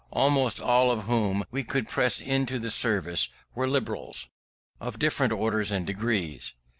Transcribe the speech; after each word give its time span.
Almost 0.09 0.59
all 0.59 0.99
whom 1.01 1.45
we 1.51 1.63
could 1.63 1.87
press 1.87 2.19
into 2.19 2.57
the 2.57 2.71
service 2.71 3.29
were 3.53 3.69
Liberals, 3.69 4.29
of 4.79 4.97
different 4.97 5.31
orders 5.31 5.69
and 5.69 5.85
degrees. 5.85 6.55